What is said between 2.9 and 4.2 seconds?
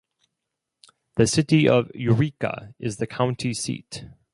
the county seat.